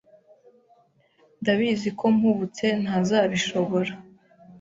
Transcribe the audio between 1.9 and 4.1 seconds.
ko mpubutse ntazabishobora